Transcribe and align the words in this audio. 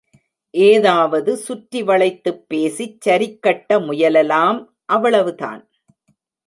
ஏதாவது 0.53 1.37
சுற்றி 1.37 1.81
வளைத்துப் 1.83 2.41
பேசிச் 2.47 2.99
சரிகட்ட 3.01 3.79
முயலலாம் 3.81 4.61
அவ்வளவுதான்! 4.89 5.63